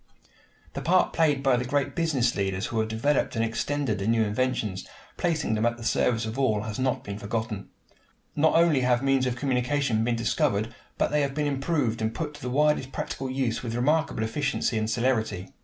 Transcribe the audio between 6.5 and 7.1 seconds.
has not